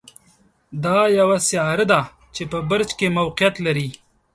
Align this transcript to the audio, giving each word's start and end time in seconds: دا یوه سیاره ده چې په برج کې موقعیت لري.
دا 0.83 0.97
یوه 1.19 1.37
سیاره 1.47 1.85
ده 1.91 2.01
چې 2.35 2.43
په 2.51 2.57
برج 2.69 2.89
کې 2.99 3.15
موقعیت 3.17 3.55
لري. 3.65 3.87